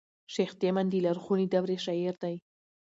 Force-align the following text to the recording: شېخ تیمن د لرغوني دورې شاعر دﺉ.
شېخ 0.33 0.51
تیمن 0.61 0.85
د 0.89 0.93
لرغوني 1.05 1.47
دورې 1.53 1.77
شاعر 1.85 2.13
دﺉ. 2.21 2.37